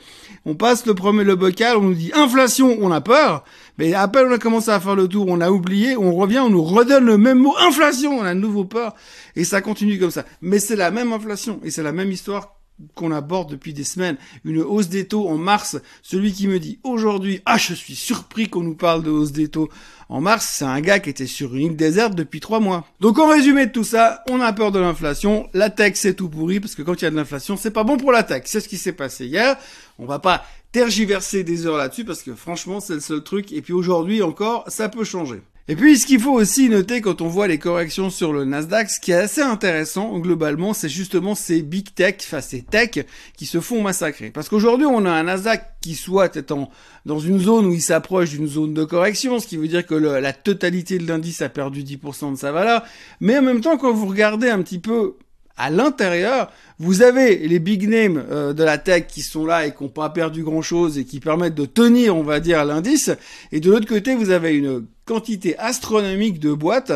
on 0.46 0.54
passe 0.54 0.86
le 0.86 0.94
premier 0.94 1.24
le 1.24 1.34
bocal, 1.34 1.76
on 1.76 1.82
nous 1.82 1.94
dit 1.94 2.12
inflation, 2.14 2.78
on 2.80 2.90
a 2.92 3.00
peur. 3.00 3.44
Mais 3.78 3.92
après 3.92 4.24
on 4.24 4.30
a 4.32 4.38
commencé 4.38 4.70
à 4.70 4.78
faire 4.78 4.94
le 4.94 5.08
tour, 5.08 5.26
on 5.28 5.40
a 5.40 5.50
oublié, 5.50 5.96
on 5.96 6.14
revient, 6.14 6.38
on 6.38 6.50
nous 6.50 6.62
redonne 6.62 7.04
le 7.04 7.18
même 7.18 7.38
mot 7.38 7.54
inflation, 7.58 8.18
on 8.18 8.22
a 8.22 8.34
de 8.34 8.40
nouveau 8.40 8.64
peur 8.64 8.94
et 9.34 9.44
ça 9.44 9.60
continue 9.60 9.98
comme 9.98 10.10
ça. 10.10 10.24
Mais 10.40 10.60
c'est 10.60 10.76
la 10.76 10.90
même 10.90 11.12
inflation 11.12 11.60
et 11.64 11.70
c'est 11.70 11.82
la 11.82 11.92
même 11.92 12.12
histoire 12.12 12.61
qu'on 12.94 13.12
aborde 13.12 13.50
depuis 13.50 13.72
des 13.72 13.84
semaines, 13.84 14.16
une 14.44 14.60
hausse 14.60 14.88
des 14.88 15.06
taux 15.06 15.28
en 15.28 15.36
mars, 15.36 15.78
celui 16.02 16.32
qui 16.32 16.48
me 16.48 16.58
dit 16.58 16.78
aujourd'hui, 16.82 17.40
ah 17.46 17.58
je 17.58 17.74
suis 17.74 17.94
surpris 17.94 18.48
qu'on 18.48 18.62
nous 18.62 18.74
parle 18.74 19.02
de 19.02 19.10
hausse 19.10 19.32
des 19.32 19.48
taux 19.48 19.68
en 20.08 20.20
mars, 20.20 20.56
c'est 20.58 20.64
un 20.64 20.80
gars 20.80 21.00
qui 21.00 21.10
était 21.10 21.26
sur 21.26 21.54
une 21.54 21.62
île 21.62 21.76
déserte 21.76 22.14
depuis 22.14 22.40
trois 22.40 22.60
mois. 22.60 22.86
Donc 23.00 23.18
en 23.18 23.28
résumé 23.28 23.66
de 23.66 23.72
tout 23.72 23.84
ça, 23.84 24.22
on 24.28 24.40
a 24.40 24.52
peur 24.52 24.72
de 24.72 24.78
l'inflation, 24.78 25.48
la 25.54 25.70
tech 25.70 25.94
c'est 25.96 26.14
tout 26.14 26.28
pourri, 26.28 26.60
parce 26.60 26.74
que 26.74 26.82
quand 26.82 27.00
il 27.00 27.04
y 27.04 27.08
a 27.08 27.10
de 27.10 27.16
l'inflation, 27.16 27.56
c'est 27.56 27.70
pas 27.70 27.84
bon 27.84 27.96
pour 27.96 28.12
la 28.12 28.22
tech, 28.22 28.42
c'est 28.46 28.60
ce 28.60 28.68
qui 28.68 28.78
s'est 28.78 28.92
passé 28.92 29.26
hier, 29.26 29.56
on 29.98 30.06
va 30.06 30.18
pas 30.18 30.44
tergiverser 30.70 31.44
des 31.44 31.66
heures 31.66 31.76
là-dessus, 31.76 32.04
parce 32.04 32.22
que 32.22 32.34
franchement 32.34 32.80
c'est 32.80 32.94
le 32.94 33.00
seul 33.00 33.22
truc, 33.22 33.52
et 33.52 33.62
puis 33.62 33.72
aujourd'hui 33.72 34.22
encore, 34.22 34.64
ça 34.68 34.88
peut 34.88 35.04
changer. 35.04 35.42
Et 35.68 35.76
puis, 35.76 35.96
ce 35.96 36.06
qu'il 36.06 36.18
faut 36.18 36.32
aussi 36.32 36.68
noter 36.68 37.00
quand 37.00 37.20
on 37.20 37.28
voit 37.28 37.46
les 37.46 37.58
corrections 37.58 38.10
sur 38.10 38.32
le 38.32 38.44
Nasdaq, 38.44 38.90
ce 38.90 38.98
qui 38.98 39.12
est 39.12 39.16
assez 39.16 39.42
intéressant 39.42 40.18
globalement, 40.18 40.74
c'est 40.74 40.88
justement 40.88 41.36
ces 41.36 41.62
big 41.62 41.94
tech, 41.94 42.16
enfin 42.20 42.40
ces 42.40 42.62
tech, 42.62 43.04
qui 43.36 43.46
se 43.46 43.60
font 43.60 43.80
massacrer. 43.80 44.30
Parce 44.30 44.48
qu'aujourd'hui, 44.48 44.86
on 44.86 45.06
a 45.06 45.10
un 45.10 45.22
Nasdaq 45.22 45.64
qui 45.80 45.94
soit 45.94 46.34
étant 46.34 46.68
dans 47.06 47.20
une 47.20 47.38
zone 47.38 47.66
où 47.66 47.72
il 47.72 47.80
s'approche 47.80 48.30
d'une 48.30 48.48
zone 48.48 48.74
de 48.74 48.82
correction, 48.82 49.38
ce 49.38 49.46
qui 49.46 49.56
veut 49.56 49.68
dire 49.68 49.86
que 49.86 49.94
la 49.94 50.32
totalité 50.32 50.98
de 50.98 51.06
l'indice 51.06 51.42
a 51.42 51.48
perdu 51.48 51.84
10% 51.84 52.32
de 52.32 52.36
sa 52.36 52.50
valeur. 52.50 52.82
Mais 53.20 53.38
en 53.38 53.42
même 53.42 53.60
temps, 53.60 53.76
quand 53.76 53.92
vous 53.92 54.06
regardez 54.06 54.48
un 54.48 54.62
petit 54.62 54.80
peu 54.80 55.14
à 55.56 55.70
l'intérieur, 55.70 56.50
vous 56.80 57.02
avez 57.02 57.36
les 57.46 57.60
big 57.60 57.88
names 57.88 58.24
euh, 58.30 58.52
de 58.52 58.64
la 58.64 58.78
tech 58.78 59.06
qui 59.06 59.22
sont 59.22 59.46
là 59.46 59.66
et 59.66 59.72
qui 59.72 59.84
n'ont 59.84 59.90
pas 59.90 60.10
perdu 60.10 60.42
grand-chose 60.42 60.98
et 60.98 61.04
qui 61.04 61.20
permettent 61.20 61.54
de 61.54 61.66
tenir, 61.66 62.16
on 62.16 62.24
va 62.24 62.40
dire, 62.40 62.64
l'indice. 62.64 63.12
Et 63.52 63.60
de 63.60 63.70
l'autre 63.70 63.86
côté, 63.86 64.16
vous 64.16 64.30
avez 64.30 64.56
une 64.56 64.86
quantité 65.04 65.58
astronomique 65.58 66.38
de 66.38 66.52
boîtes 66.52 66.92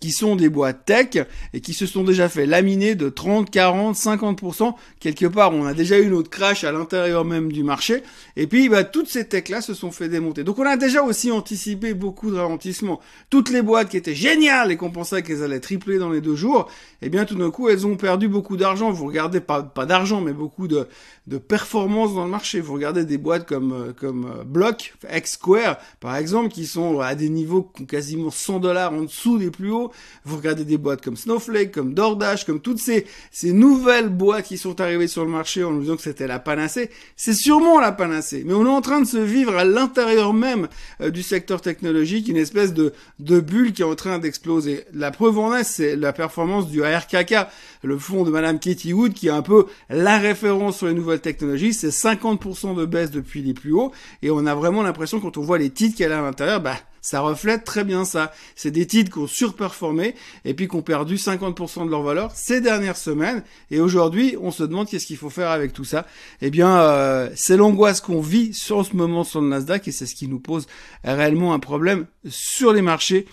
qui 0.00 0.12
sont 0.12 0.34
des 0.34 0.48
boîtes 0.48 0.86
tech 0.86 1.22
et 1.52 1.60
qui 1.60 1.74
se 1.74 1.84
sont 1.84 2.02
déjà 2.02 2.30
fait 2.30 2.46
laminer 2.46 2.94
de 2.94 3.10
30, 3.10 3.50
40, 3.50 3.94
50%. 3.94 4.74
Quelque 4.98 5.26
part, 5.26 5.52
on 5.52 5.66
a 5.66 5.74
déjà 5.74 5.98
eu 5.98 6.06
notre 6.06 6.30
crash 6.30 6.64
à 6.64 6.72
l'intérieur 6.72 7.26
même 7.26 7.52
du 7.52 7.62
marché. 7.62 8.02
Et 8.36 8.46
puis, 8.46 8.70
bah, 8.70 8.82
toutes 8.82 9.08
ces 9.08 9.28
techs-là 9.28 9.60
se 9.60 9.74
sont 9.74 9.90
fait 9.90 10.08
démonter. 10.08 10.42
Donc, 10.42 10.58
on 10.58 10.64
a 10.64 10.78
déjà 10.78 11.02
aussi 11.02 11.30
anticipé 11.30 11.92
beaucoup 11.92 12.30
de 12.30 12.36
ralentissements. 12.36 13.00
Toutes 13.28 13.50
les 13.50 13.60
boîtes 13.60 13.90
qui 13.90 13.98
étaient 13.98 14.14
géniales 14.14 14.72
et 14.72 14.78
qu'on 14.78 14.90
pensait 14.90 15.22
qu'elles 15.22 15.42
allaient 15.42 15.60
tripler 15.60 15.98
dans 15.98 16.10
les 16.10 16.22
deux 16.22 16.36
jours, 16.36 16.70
eh 17.02 17.10
bien, 17.10 17.26
tout 17.26 17.36
d'un 17.36 17.50
coup, 17.50 17.68
elles 17.68 17.86
ont 17.86 17.96
perdu 17.96 18.26
beaucoup 18.26 18.56
d'argent. 18.56 18.90
Vous 18.90 19.06
regardez 19.06 19.40
pas, 19.40 19.62
pas 19.62 19.84
d'argent, 19.84 20.22
mais 20.22 20.32
beaucoup 20.32 20.66
de, 20.66 20.88
de 21.26 21.36
performance 21.36 22.14
dans 22.14 22.24
le 22.24 22.30
marché. 22.30 22.60
Vous 22.60 22.72
regardez 22.72 23.04
des 23.04 23.18
boîtes 23.18 23.46
comme, 23.46 23.72
euh, 23.72 23.92
comme 23.92 24.24
euh, 24.24 24.44
Block, 24.44 24.94
X 25.12 25.32
Square, 25.32 25.76
par 26.00 26.16
exemple, 26.16 26.48
qui 26.48 26.66
sont 26.66 27.00
à 27.00 27.14
des 27.14 27.28
niveaux 27.28 27.70
quasiment 27.86 28.30
100 28.30 28.60
dollars 28.60 28.94
en 28.94 29.02
dessous 29.02 29.38
des 29.38 29.50
plus 29.50 29.70
hauts. 29.70 29.89
Vous 30.24 30.36
regardez 30.36 30.64
des 30.64 30.78
boîtes 30.78 31.02
comme 31.02 31.16
Snowflake, 31.16 31.72
comme 31.72 31.94
DoorDash, 31.94 32.44
comme 32.44 32.60
toutes 32.60 32.80
ces, 32.80 33.06
ces 33.30 33.52
nouvelles 33.52 34.08
boîtes 34.08 34.46
qui 34.46 34.58
sont 34.58 34.80
arrivées 34.80 35.08
sur 35.08 35.24
le 35.24 35.30
marché 35.30 35.64
en 35.64 35.72
nous 35.72 35.80
disant 35.82 35.96
que 35.96 36.02
c'était 36.02 36.26
la 36.26 36.38
panacée. 36.38 36.90
C'est 37.16 37.34
sûrement 37.34 37.80
la 37.80 37.92
panacée, 37.92 38.42
mais 38.46 38.54
on 38.54 38.66
est 38.66 38.70
en 38.70 38.80
train 38.80 39.00
de 39.00 39.06
se 39.06 39.16
vivre 39.16 39.56
à 39.56 39.64
l'intérieur 39.64 40.32
même 40.32 40.68
euh, 41.00 41.10
du 41.10 41.22
secteur 41.22 41.60
technologique 41.60 42.28
une 42.28 42.36
espèce 42.36 42.72
de, 42.72 42.92
de 43.18 43.40
bulle 43.40 43.72
qui 43.72 43.82
est 43.82 43.84
en 43.86 43.94
train 43.94 44.18
d'exploser. 44.18 44.84
La 44.92 45.10
preuve 45.10 45.38
en 45.38 45.54
est, 45.54 45.64
c'est 45.64 45.96
la 45.96 46.12
performance 46.12 46.68
du 46.68 46.84
ARKK, 46.84 47.34
le 47.82 47.98
fonds 47.98 48.24
de 48.24 48.30
Madame 48.30 48.58
Katie 48.58 48.92
Wood, 48.92 49.12
qui 49.14 49.28
est 49.28 49.30
un 49.30 49.42
peu 49.42 49.66
la 49.88 50.18
référence 50.18 50.78
sur 50.78 50.86
les 50.86 50.94
nouvelles 50.94 51.20
technologies. 51.20 51.74
C'est 51.74 51.88
50% 51.88 52.76
de 52.76 52.84
baisse 52.84 53.10
depuis 53.10 53.42
les 53.42 53.54
plus 53.54 53.72
hauts, 53.72 53.92
et 54.22 54.30
on 54.30 54.46
a 54.46 54.54
vraiment 54.54 54.82
l'impression 54.82 55.20
quand 55.20 55.36
on 55.36 55.42
voit 55.42 55.58
les 55.58 55.70
titres 55.70 55.96
qu'elle 55.96 56.12
a 56.12 56.18
à 56.18 56.22
l'intérieur, 56.22 56.60
bah 56.60 56.76
ça 57.00 57.20
reflète 57.20 57.64
très 57.64 57.84
bien 57.84 58.04
ça. 58.04 58.32
C'est 58.56 58.70
des 58.70 58.86
titres 58.86 59.12
qui 59.12 59.18
ont 59.18 59.26
surperformé 59.26 60.14
et 60.44 60.54
puis 60.54 60.68
qui 60.68 60.76
ont 60.76 60.82
perdu 60.82 61.16
50% 61.16 61.86
de 61.86 61.90
leur 61.90 62.02
valeur 62.02 62.32
ces 62.34 62.60
dernières 62.60 62.96
semaines. 62.96 63.42
Et 63.70 63.80
aujourd'hui, 63.80 64.36
on 64.40 64.50
se 64.50 64.62
demande 64.62 64.88
qu'est-ce 64.88 65.06
qu'il 65.06 65.16
faut 65.16 65.30
faire 65.30 65.50
avec 65.50 65.72
tout 65.72 65.84
ça. 65.84 66.06
Eh 66.42 66.50
bien, 66.50 66.80
euh, 66.80 67.30
c'est 67.34 67.56
l'angoisse 67.56 68.00
qu'on 68.00 68.20
vit 68.20 68.52
sur 68.54 68.84
ce 68.84 68.94
moment 68.94 69.24
sur 69.24 69.40
le 69.40 69.48
Nasdaq 69.48 69.88
et 69.88 69.92
c'est 69.92 70.06
ce 70.06 70.14
qui 70.14 70.28
nous 70.28 70.40
pose 70.40 70.66
réellement 71.04 71.54
un 71.54 71.58
problème 71.58 72.06
sur 72.28 72.72
les 72.72 72.82
marchés 72.82 73.26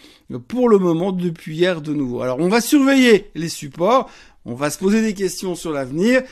pour 0.47 0.69
le 0.69 0.77
moment 0.77 1.11
depuis 1.11 1.55
hier 1.55 1.81
de 1.81 1.93
nouveau. 1.93 2.21
Alors, 2.21 2.39
on 2.39 2.49
va 2.49 2.61
surveiller 2.61 3.29
les 3.35 3.49
supports. 3.49 4.09
On 4.45 4.53
va 4.53 4.69
se 4.69 4.77
poser 4.77 5.01
des 5.01 5.13
questions 5.13 5.55
sur 5.55 5.71
l'avenir. 5.71 6.23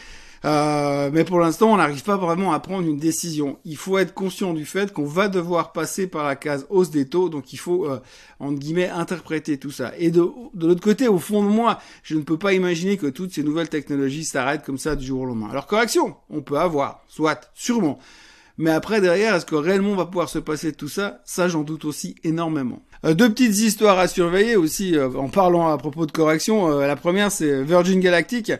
Euh, 0.46 1.10
mais 1.12 1.24
pour 1.24 1.40
l'instant, 1.40 1.74
on 1.74 1.78
n'arrive 1.78 2.04
pas 2.04 2.18
vraiment 2.18 2.54
à 2.54 2.60
prendre 2.60 2.88
une 2.88 3.00
décision. 3.00 3.58
Il 3.66 3.78
faut 3.78 3.98
être 3.98 4.14
conscient 4.14 4.54
du 4.54 4.66
fait 4.66 4.94
qu'on 4.94 5.06
va 5.06 5.28
devoir 5.28 5.72
passer 5.72 6.06
par 6.06 6.24
la 6.24 6.36
case 6.36 6.68
hausse 6.70 6.92
des 6.92 7.08
taux, 7.08 7.30
donc 7.30 7.52
il 7.52 7.58
faut, 7.58 7.86
euh, 7.86 8.00
entre 8.40 8.60
guillemets, 8.60 8.90
interpréter 8.90 9.58
tout 9.58 9.72
ça. 9.72 9.94
Et 9.98 10.12
de, 10.12 10.24
de 10.54 10.68
l'autre 10.68 10.84
côté, 10.84 11.08
au 11.08 11.18
fond 11.18 11.44
de 11.44 11.50
moi, 11.50 11.80
je 12.04 12.16
ne 12.16 12.22
peux 12.22 12.38
pas 12.38 12.54
imaginer 12.54 12.98
que 12.98 13.08
toutes 13.08 13.34
ces 13.34 13.42
nouvelles 13.42 13.70
technologies 13.70 14.24
s'arrêtent 14.24 14.64
comme 14.64 14.78
ça 14.78 14.96
du 14.96 15.06
jour 15.06 15.22
au 15.22 15.26
lendemain. 15.26 15.50
Alors 15.50 15.66
correction, 15.66 16.16
on 16.30 16.42
peut 16.42 16.60
avoir, 16.60 17.04
soit, 17.08 17.50
sûrement. 17.56 17.98
Mais 18.58 18.72
après, 18.72 19.02
derrière, 19.02 19.36
est-ce 19.36 19.46
que 19.46 19.56
réellement 19.56 19.92
on 19.92 19.96
va 19.96 20.06
pouvoir 20.06 20.30
se 20.30 20.40
passer 20.40 20.72
de 20.72 20.78
tout 20.78 20.88
ça? 20.88 21.22
Ça, 21.26 21.48
j'en 21.50 21.64
doute 21.64 21.86
aussi 21.86 22.16
énormément. 22.24 22.84
Euh, 23.04 23.16
deux 23.16 23.30
petites 23.30 23.58
histoires 23.58 23.98
à 23.98 24.08
surveiller 24.08 24.56
aussi, 24.56 24.96
euh, 24.96 25.10
en 25.16 25.28
parlant 25.28 25.68
à 25.68 25.78
propos 25.78 26.06
de 26.06 26.12
correction. 26.12 26.80
la 26.80 26.96
première, 26.96 27.32
c'est 27.32 27.64
Virgin 27.64 28.00
Galactic. 28.00 28.52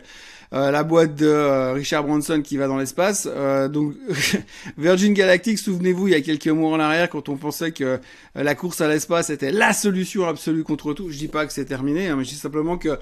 Euh, 0.52 0.70
la 0.70 0.84
boîte 0.84 1.16
de 1.16 1.26
euh, 1.26 1.72
Richard 1.72 2.04
Branson 2.04 2.40
qui 2.42 2.56
va 2.56 2.68
dans 2.68 2.76
l'espace. 2.76 3.28
Euh, 3.30 3.68
donc 3.68 3.94
Virgin 4.78 5.12
Galactic, 5.12 5.58
souvenez-vous, 5.58 6.08
il 6.08 6.12
y 6.12 6.14
a 6.14 6.20
quelques 6.20 6.48
mois 6.48 6.70
en 6.70 6.80
arrière, 6.80 7.10
quand 7.10 7.28
on 7.28 7.36
pensait 7.36 7.72
que 7.72 7.98
la 8.34 8.54
course 8.54 8.80
à 8.80 8.88
l'espace 8.88 9.30
était 9.30 9.50
la 9.50 9.72
solution 9.72 10.26
absolue 10.26 10.62
contre 10.62 10.92
tout. 10.92 11.10
Je 11.10 11.18
dis 11.18 11.28
pas 11.28 11.46
que 11.46 11.52
c'est 11.52 11.64
terminé, 11.64 12.08
hein, 12.08 12.16
mais 12.16 12.24
je 12.24 12.30
dis 12.30 12.36
simplement 12.36 12.76
que 12.76 12.98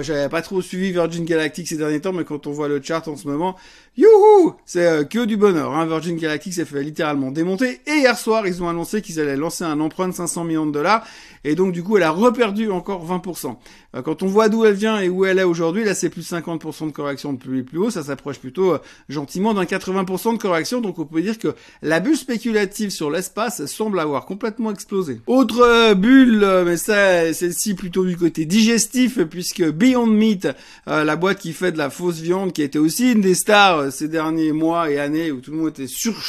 j'avais 0.00 0.28
pas 0.28 0.42
trop 0.42 0.62
suivi 0.62 0.92
Virgin 0.92 1.24
Galactic 1.24 1.68
ces 1.68 1.76
derniers 1.76 2.00
temps, 2.00 2.12
mais 2.12 2.24
quand 2.24 2.46
on 2.46 2.52
voit 2.52 2.68
le 2.68 2.80
chart 2.82 3.06
en 3.08 3.16
ce 3.16 3.28
moment, 3.28 3.56
youhou, 3.96 4.54
c'est 4.64 5.08
que 5.08 5.24
du 5.24 5.36
bonheur. 5.36 5.74
Hein. 5.74 5.86
Virgin 5.86 6.16
Galactic 6.16 6.54
s'est 6.54 6.64
fait 6.64 6.82
littéralement 6.82 7.30
démonter. 7.30 7.80
Et 7.86 7.98
hier 7.98 8.16
soir, 8.16 8.46
ils 8.46 8.62
ont 8.62 8.68
annoncé 8.68 9.02
qu'ils 9.02 9.20
allaient 9.20 9.36
lancer 9.36 9.64
un 9.64 9.80
emprunt 9.80 10.08
de 10.08 10.14
500 10.14 10.44
millions 10.44 10.66
de 10.66 10.72
dollars. 10.72 11.04
Et 11.44 11.54
donc 11.54 11.72
du 11.72 11.82
coup, 11.82 11.96
elle 11.96 12.02
a 12.04 12.10
reperdu 12.10 12.70
encore 12.70 13.06
20%. 13.06 13.56
quand 14.04 14.22
on 14.22 14.26
voit 14.26 14.48
d'où 14.48 14.64
elle 14.64 14.74
vient 14.74 15.00
et 15.00 15.08
où 15.08 15.24
elle 15.24 15.38
est 15.38 15.44
aujourd'hui, 15.44 15.84
là 15.84 15.94
c'est 15.94 16.10
plus 16.10 16.28
de 16.28 16.36
50% 16.36 16.85
de 16.86 16.92
correction 16.92 17.32
de 17.32 17.38
plus, 17.38 17.64
plus 17.64 17.78
haut, 17.78 17.90
ça 17.90 18.02
s'approche 18.02 18.38
plutôt 18.38 18.74
euh, 18.74 18.78
gentiment 19.08 19.54
d'un 19.54 19.64
80% 19.64 20.34
de 20.34 20.38
correction, 20.38 20.80
donc 20.80 20.98
on 20.98 21.04
peut 21.04 21.22
dire 21.22 21.38
que 21.38 21.54
la 21.82 22.00
bulle 22.00 22.16
spéculative 22.16 22.90
sur 22.90 23.10
l'espace 23.10 23.66
semble 23.66 24.00
avoir 24.00 24.26
complètement 24.26 24.70
explosé. 24.70 25.20
Autre 25.26 25.60
euh, 25.60 25.94
bulle, 25.94 26.42
euh, 26.42 26.64
mais 26.64 26.76
ça, 26.76 27.32
celle-ci 27.32 27.74
plutôt 27.74 28.04
du 28.04 28.16
côté 28.16 28.44
digestif, 28.44 29.20
puisque 29.24 29.64
Beyond 29.64 30.06
Meat, 30.06 30.48
la 30.86 31.16
boîte 31.16 31.38
qui 31.38 31.52
fait 31.52 31.72
de 31.72 31.78
la 31.78 31.90
fausse 31.90 32.20
viande, 32.20 32.52
qui 32.52 32.62
était 32.62 32.78
aussi 32.78 33.12
une 33.12 33.20
des 33.20 33.34
stars 33.34 33.92
ces 33.92 34.08
derniers 34.08 34.52
mois 34.52 34.90
et 34.90 34.98
années 34.98 35.30
où 35.32 35.40
tout 35.40 35.50
le 35.50 35.56
monde 35.58 35.68
était 35.68 35.86
sur 35.86 36.20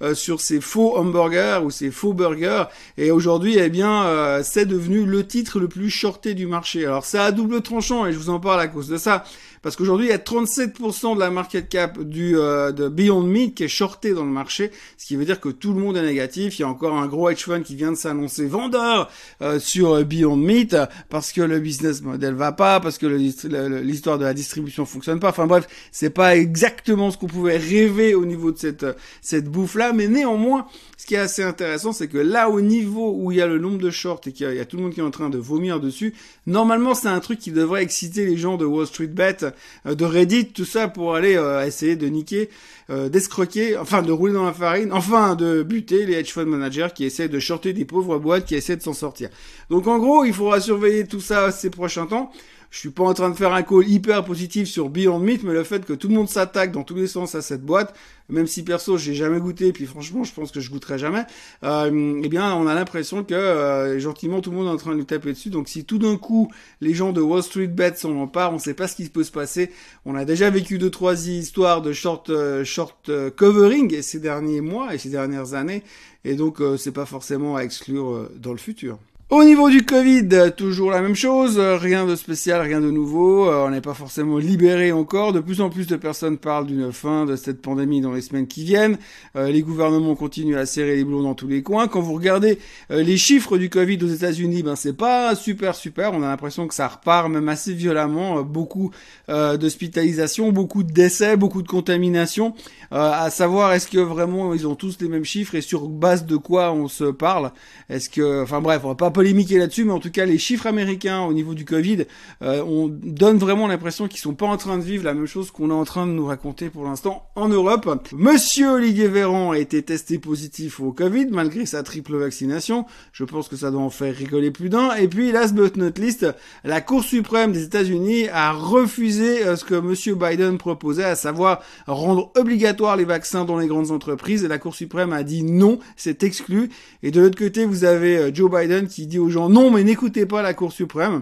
chaud 0.00 0.14
sur 0.14 0.40
ces 0.40 0.60
faux 0.60 0.96
hamburgers 0.96 1.60
ou 1.64 1.70
ces 1.70 1.90
faux 1.90 2.12
burgers. 2.12 2.64
Et 2.96 3.10
aujourd'hui, 3.10 3.58
eh 3.58 3.68
bien, 3.68 4.40
c'est 4.42 4.66
devenu 4.66 5.04
le 5.04 5.26
titre 5.26 5.60
le 5.60 5.68
plus 5.68 5.90
shorté 5.90 6.34
du 6.34 6.46
marché. 6.46 6.86
Alors 6.86 7.04
c'est 7.04 7.18
à 7.18 7.32
double 7.32 7.62
tranchant 7.62 8.06
et 8.06 8.12
je 8.12 8.18
vous 8.18 8.30
en 8.30 8.40
parle 8.40 8.60
à 8.60 8.68
cause 8.68 8.88
de 8.88 8.96
ça. 8.96 9.24
Parce 9.62 9.76
qu'aujourd'hui, 9.76 10.06
il 10.06 10.10
y 10.10 10.12
a 10.12 10.18
37% 10.18 11.16
de 11.16 11.20
la 11.20 11.30
market 11.30 11.68
cap 11.68 12.00
du 12.00 12.38
euh, 12.38 12.72
de 12.72 12.88
Beyond 12.88 13.22
Meat 13.22 13.54
qui 13.54 13.64
est 13.64 13.68
shorté 13.68 14.14
dans 14.14 14.24
le 14.24 14.30
marché, 14.30 14.70
ce 14.96 15.04
qui 15.04 15.16
veut 15.16 15.26
dire 15.26 15.38
que 15.38 15.50
tout 15.50 15.74
le 15.74 15.80
monde 15.80 15.98
est 15.98 16.02
négatif. 16.02 16.58
Il 16.58 16.62
y 16.62 16.64
a 16.64 16.68
encore 16.68 16.96
un 16.96 17.06
gros 17.06 17.28
hedge 17.28 17.44
fund 17.44 17.62
qui 17.62 17.76
vient 17.76 17.92
de 17.92 17.96
s'annoncer 17.96 18.46
vendeur 18.46 19.10
euh, 19.42 19.58
sur 19.58 19.92
euh, 19.92 20.04
Beyond 20.04 20.36
Meat 20.36 20.76
parce 21.10 21.32
que 21.32 21.42
le 21.42 21.60
business 21.60 22.00
model 22.00 22.34
va 22.34 22.52
pas, 22.52 22.80
parce 22.80 22.96
que 22.96 23.06
l'histoire 23.06 24.18
de 24.18 24.24
la 24.24 24.32
distribution 24.32 24.86
fonctionne 24.86 25.20
pas. 25.20 25.28
Enfin 25.28 25.46
bref, 25.46 25.66
c'est 25.92 26.10
pas 26.10 26.36
exactement 26.36 27.10
ce 27.10 27.18
qu'on 27.18 27.26
pouvait 27.26 27.58
rêver 27.58 28.14
au 28.14 28.24
niveau 28.24 28.52
de 28.52 28.58
cette 28.58 28.86
cette 29.20 29.48
bouffe 29.48 29.74
là, 29.74 29.89
mais 29.92 30.08
néanmoins, 30.08 30.66
ce 30.96 31.06
qui 31.06 31.14
est 31.14 31.18
assez 31.18 31.42
intéressant, 31.42 31.92
c'est 31.92 32.08
que 32.08 32.18
là 32.18 32.50
au 32.50 32.60
niveau 32.60 33.14
où 33.16 33.32
il 33.32 33.38
y 33.38 33.40
a 33.40 33.46
le 33.46 33.58
nombre 33.58 33.78
de 33.78 33.90
shorts 33.90 34.20
et 34.26 34.32
qu'il 34.32 34.52
y, 34.52 34.60
a 34.60 34.64
tout 34.64 34.76
le 34.76 34.82
monde 34.82 34.92
qui 34.92 35.00
est 35.00 35.04
en 35.04 35.10
train 35.10 35.30
de 35.30 35.38
vomir 35.38 35.80
dessus, 35.80 36.14
normalement 36.46 36.94
c'est 36.94 37.08
un 37.08 37.20
truc 37.20 37.38
qui 37.38 37.52
devrait 37.52 37.82
exciter 37.82 38.26
les 38.26 38.36
gens 38.36 38.56
de 38.56 38.64
Wall 38.64 38.86
Street 38.86 39.06
Bet 39.06 39.38
euh, 39.86 39.94
de 39.94 40.04
Reddit, 40.04 40.52
tout 40.52 40.64
ça 40.64 40.88
pour 40.88 41.14
aller 41.14 41.36
euh, 41.36 41.66
essayer 41.66 41.96
de 41.96 42.06
niquer, 42.06 42.50
euh, 42.90 43.08
d'escroquer, 43.08 43.76
enfin 43.76 44.02
de 44.02 44.12
rouler 44.12 44.34
dans 44.34 44.44
la 44.44 44.52
farine, 44.52 44.92
enfin 44.92 45.34
de 45.34 45.62
buter 45.62 46.06
les 46.06 46.14
hedge 46.14 46.32
fund 46.32 46.46
managers 46.46 46.88
qui 46.94 47.04
essaient 47.04 47.28
de 47.28 47.38
shorter 47.38 47.72
des 47.72 47.84
pauvres 47.84 48.18
boîtes 48.18 48.44
qui 48.44 48.54
essaient 48.54 48.76
de 48.76 48.82
s'en 48.82 48.94
sortir. 48.94 49.30
Donc 49.70 49.86
en 49.86 49.98
gros, 49.98 50.24
il 50.24 50.32
faudra 50.32 50.60
surveiller 50.60 51.06
tout 51.06 51.20
ça 51.20 51.50
ces 51.50 51.70
prochains 51.70 52.06
temps. 52.06 52.30
Je 52.70 52.78
suis 52.78 52.90
pas 52.90 53.02
en 53.02 53.14
train 53.14 53.30
de 53.30 53.34
faire 53.34 53.52
un 53.52 53.62
call 53.62 53.88
hyper 53.88 54.24
positif 54.24 54.68
sur 54.68 54.90
Beyond 54.90 55.18
Meat, 55.18 55.42
mais 55.42 55.52
le 55.52 55.64
fait 55.64 55.84
que 55.84 55.92
tout 55.92 56.06
le 56.06 56.14
monde 56.14 56.28
s'attaque 56.28 56.70
dans 56.70 56.84
tous 56.84 56.94
les 56.94 57.08
sens 57.08 57.34
à 57.34 57.42
cette 57.42 57.62
boîte, 57.62 57.96
même 58.28 58.46
si 58.46 58.62
perso 58.62 58.96
j'ai 58.96 59.14
jamais 59.14 59.40
goûté, 59.40 59.66
et 59.66 59.72
puis 59.72 59.86
franchement 59.86 60.22
je 60.22 60.32
pense 60.32 60.52
que 60.52 60.60
je 60.60 60.70
goûterai 60.70 60.96
jamais, 60.96 61.24
euh, 61.64 62.20
eh 62.22 62.28
bien 62.28 62.54
on 62.54 62.68
a 62.68 62.74
l'impression 62.74 63.24
que 63.24 63.34
euh, 63.34 63.98
gentiment 63.98 64.40
tout 64.40 64.52
le 64.52 64.56
monde 64.56 64.68
est 64.68 64.70
en 64.70 64.76
train 64.76 64.94
de 64.94 65.02
taper 65.02 65.32
dessus. 65.32 65.50
Donc 65.50 65.68
si 65.68 65.84
tout 65.84 65.98
d'un 65.98 66.16
coup 66.16 66.52
les 66.80 66.94
gens 66.94 67.10
de 67.10 67.20
Wall 67.20 67.42
Street 67.42 67.66
Bets 67.66 67.96
s'en 67.96 68.16
emparent, 68.16 68.54
on 68.54 68.60
sait 68.60 68.74
pas 68.74 68.86
ce 68.86 68.94
qui 68.94 69.08
peut 69.08 69.24
se 69.24 69.32
passer. 69.32 69.72
On 70.04 70.14
a 70.14 70.24
déjà 70.24 70.48
vécu 70.48 70.78
deux 70.78 70.90
trois 70.90 71.26
histoires 71.26 71.82
de 71.82 71.92
short 71.92 72.30
euh, 72.30 72.64
short 72.64 73.08
euh, 73.08 73.30
covering 73.30 74.00
ces 74.00 74.20
derniers 74.20 74.60
mois 74.60 74.94
et 74.94 74.98
ces 74.98 75.10
dernières 75.10 75.54
années, 75.54 75.82
et 76.24 76.36
donc 76.36 76.58
c'est 76.78 76.92
pas 76.92 77.06
forcément 77.06 77.56
à 77.56 77.62
exclure 77.62 78.28
dans 78.38 78.52
le 78.52 78.58
futur. 78.58 78.98
Au 79.30 79.44
niveau 79.44 79.70
du 79.70 79.84
Covid, 79.84 80.50
toujours 80.56 80.90
la 80.90 81.00
même 81.00 81.14
chose, 81.14 81.56
rien 81.56 82.04
de 82.04 82.16
spécial, 82.16 82.62
rien 82.62 82.80
de 82.80 82.90
nouveau, 82.90 83.48
euh, 83.48 83.64
on 83.64 83.70
n'est 83.70 83.80
pas 83.80 83.94
forcément 83.94 84.38
libéré 84.38 84.90
encore, 84.90 85.32
de 85.32 85.38
plus 85.38 85.60
en 85.60 85.70
plus 85.70 85.86
de 85.86 85.94
personnes 85.94 86.36
parlent 86.36 86.66
d'une 86.66 86.92
fin 86.92 87.26
de 87.26 87.36
cette 87.36 87.62
pandémie 87.62 88.00
dans 88.00 88.10
les 88.10 88.22
semaines 88.22 88.48
qui 88.48 88.64
viennent, 88.64 88.98
euh, 89.36 89.52
les 89.52 89.62
gouvernements 89.62 90.16
continuent 90.16 90.56
à 90.56 90.66
serrer 90.66 90.96
les 90.96 91.04
boulons 91.04 91.22
dans 91.22 91.34
tous 91.34 91.46
les 91.46 91.62
coins, 91.62 91.86
quand 91.86 92.00
vous 92.00 92.14
regardez 92.14 92.58
euh, 92.90 93.04
les 93.04 93.16
chiffres 93.16 93.56
du 93.56 93.70
Covid 93.70 94.02
aux 94.02 94.08
États-Unis, 94.08 94.64
ben 94.64 94.74
c'est 94.74 94.96
pas 94.96 95.36
super 95.36 95.76
super, 95.76 96.12
on 96.12 96.24
a 96.24 96.26
l'impression 96.26 96.66
que 96.66 96.74
ça 96.74 96.88
repart 96.88 97.30
même 97.30 97.48
assez 97.48 97.72
violemment, 97.72 98.42
beaucoup 98.42 98.90
d'hospitalisations, 99.28 100.50
beaucoup 100.50 100.82
de 100.82 100.90
décès, 100.90 101.36
beaucoup 101.36 101.62
de 101.62 101.68
contaminations, 101.68 102.52
à 102.90 103.30
savoir 103.30 103.72
est-ce 103.74 103.86
que 103.86 103.98
vraiment 103.98 104.54
ils 104.54 104.66
ont 104.66 104.74
tous 104.74 104.98
les 105.00 105.08
mêmes 105.08 105.24
chiffres 105.24 105.54
et 105.54 105.60
sur 105.60 105.86
base 105.86 106.26
de 106.26 106.36
quoi 106.36 106.72
on 106.72 106.88
se 106.88 107.04
parle, 107.04 107.52
est-ce 107.88 108.10
que, 108.10 108.42
enfin 108.42 108.60
bref, 108.60 108.80
on 108.82 108.88
va 108.88 108.94
pas 108.96 109.12
polémiquer 109.20 109.58
là-dessus, 109.58 109.84
mais 109.84 109.92
en 109.92 109.98
tout 109.98 110.10
cas, 110.10 110.24
les 110.24 110.38
chiffres 110.38 110.66
américains 110.66 111.20
au 111.20 111.34
niveau 111.34 111.52
du 111.52 111.66
Covid, 111.66 112.06
euh, 112.40 112.64
on 112.64 112.88
donne 112.88 113.36
vraiment 113.36 113.66
l'impression 113.66 114.08
qu'ils 114.08 114.18
sont 114.18 114.32
pas 114.32 114.46
en 114.46 114.56
train 114.56 114.78
de 114.78 114.82
vivre 114.82 115.04
la 115.04 115.12
même 115.12 115.26
chose 115.26 115.50
qu'on 115.50 115.68
est 115.68 115.74
en 115.74 115.84
train 115.84 116.06
de 116.06 116.12
nous 116.12 116.24
raconter 116.24 116.70
pour 116.70 116.84
l'instant 116.84 117.28
en 117.36 117.50
Europe. 117.50 117.86
Monsieur 118.14 118.70
Olivier 118.70 119.08
Véran 119.08 119.50
a 119.50 119.58
été 119.58 119.82
testé 119.82 120.18
positif 120.18 120.80
au 120.80 120.92
Covid 120.92 121.26
malgré 121.26 121.66
sa 121.66 121.82
triple 121.82 122.16
vaccination. 122.16 122.86
Je 123.12 123.24
pense 123.24 123.48
que 123.48 123.56
ça 123.56 123.70
doit 123.70 123.82
en 123.82 123.90
faire 123.90 124.16
rigoler 124.16 124.50
plus 124.50 124.70
d'un. 124.70 124.94
Et 124.94 125.06
puis, 125.06 125.32
last 125.32 125.54
but 125.54 125.76
not 125.76 125.98
least, 125.98 126.26
la 126.64 126.80
Cour 126.80 127.04
suprême 127.04 127.52
des 127.52 127.64
États-Unis 127.64 128.28
a 128.28 128.52
refusé 128.52 129.44
euh, 129.44 129.54
ce 129.56 129.66
que 129.66 129.74
Monsieur 129.74 130.14
Biden 130.14 130.56
proposait, 130.56 131.04
à 131.04 131.14
savoir 131.14 131.60
rendre 131.86 132.32
obligatoire 132.38 132.96
les 132.96 133.04
vaccins 133.04 133.44
dans 133.44 133.58
les 133.58 133.66
grandes 133.66 133.90
entreprises. 133.90 134.44
Et 134.44 134.48
la 134.48 134.56
Cour 134.56 134.74
suprême 134.74 135.12
a 135.12 135.24
dit 135.24 135.42
non, 135.42 135.78
c'est 135.96 136.22
exclu. 136.22 136.70
Et 137.02 137.10
de 137.10 137.20
l'autre 137.20 137.38
côté, 137.38 137.66
vous 137.66 137.84
avez 137.84 138.16
euh, 138.16 138.30
Joe 138.32 138.50
Biden 138.50 138.88
qui 138.88 139.09
dit 139.10 139.18
aux 139.18 139.28
gens 139.28 139.50
non, 139.50 139.70
mais 139.70 139.84
n'écoutez 139.84 140.24
pas 140.24 140.40
la 140.40 140.54
Cour 140.54 140.72
suprême. 140.72 141.20